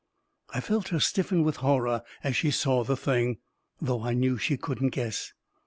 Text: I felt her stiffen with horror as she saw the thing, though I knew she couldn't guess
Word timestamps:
I 0.49 0.61
felt 0.61 0.87
her 0.87 0.99
stiffen 0.99 1.43
with 1.43 1.57
horror 1.57 2.01
as 2.23 2.35
she 2.35 2.49
saw 2.49 2.83
the 2.83 2.97
thing, 2.97 3.37
though 3.79 4.01
I 4.01 4.15
knew 4.15 4.39
she 4.39 4.57
couldn't 4.57 4.89
guess 4.89 5.31